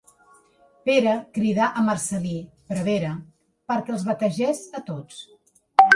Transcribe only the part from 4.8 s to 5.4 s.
a tots.